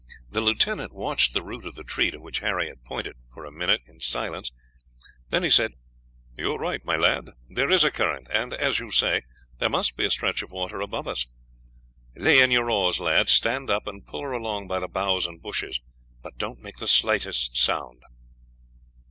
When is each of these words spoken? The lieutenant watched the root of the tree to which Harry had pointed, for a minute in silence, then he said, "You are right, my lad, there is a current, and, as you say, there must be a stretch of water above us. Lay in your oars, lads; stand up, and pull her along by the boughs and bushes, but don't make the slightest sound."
The 0.31 0.41
lieutenant 0.41 0.95
watched 0.95 1.33
the 1.35 1.43
root 1.43 1.63
of 1.63 1.75
the 1.75 1.83
tree 1.83 2.09
to 2.09 2.19
which 2.19 2.39
Harry 2.39 2.69
had 2.69 2.83
pointed, 2.83 3.17
for 3.31 3.45
a 3.45 3.51
minute 3.51 3.81
in 3.85 3.99
silence, 3.99 4.51
then 5.29 5.43
he 5.43 5.49
said, 5.51 5.73
"You 6.35 6.53
are 6.55 6.57
right, 6.57 6.83
my 6.83 6.95
lad, 6.95 7.29
there 7.47 7.69
is 7.69 7.83
a 7.83 7.91
current, 7.91 8.25
and, 8.33 8.51
as 8.51 8.79
you 8.79 8.89
say, 8.89 9.21
there 9.59 9.69
must 9.69 9.95
be 9.95 10.03
a 10.03 10.09
stretch 10.09 10.41
of 10.41 10.51
water 10.51 10.81
above 10.81 11.07
us. 11.07 11.27
Lay 12.15 12.39
in 12.41 12.49
your 12.49 12.71
oars, 12.71 12.99
lads; 12.99 13.31
stand 13.31 13.69
up, 13.69 13.85
and 13.85 14.03
pull 14.03 14.21
her 14.23 14.31
along 14.31 14.67
by 14.67 14.79
the 14.79 14.87
boughs 14.87 15.27
and 15.27 15.39
bushes, 15.39 15.79
but 16.23 16.35
don't 16.39 16.57
make 16.63 16.77
the 16.77 16.87
slightest 16.87 17.55
sound." 17.55 18.01